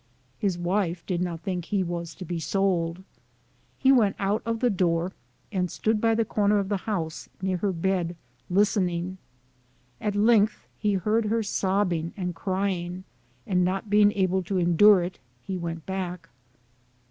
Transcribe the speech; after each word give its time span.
His 0.39 0.57
wife 0.57 1.05
did 1.05 1.21
not 1.21 1.41
think 1.41 1.65
that 1.65 1.69
he 1.69 1.83
was 1.83 2.15
to 2.15 2.25
be 2.25 2.39
sold. 2.39 3.03
He 3.77 3.91
went 3.91 4.15
out 4.17 4.41
of 4.47 4.59
the 4.59 4.71
door, 4.71 5.13
and 5.51 5.69
stood 5.69 6.01
by 6.01 6.15
the 6.15 6.25
corner 6.25 6.57
of 6.57 6.69
the 6.69 6.77
house, 6.89 7.29
near 7.39 7.57
her 7.57 7.71
bed, 7.71 8.15
listening. 8.49 9.19
At 9.99 10.15
length, 10.15 10.65
he 10.75 10.95
heard 10.95 11.25
her 11.25 11.43
sob 11.43 11.89
bing 11.89 12.13
and 12.17 12.33
crying, 12.33 13.03
and 13.45 13.63
not 13.63 13.91
being 13.91 14.11
able 14.13 14.41
to 14.41 14.57
endure 14.57 15.03
it, 15.03 15.19
he 15.43 15.55
went 15.55 15.85
back. 15.85 16.29